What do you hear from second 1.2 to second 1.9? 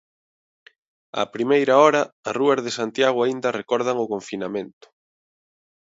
Á primeira